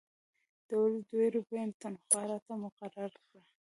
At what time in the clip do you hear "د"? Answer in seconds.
0.67-0.69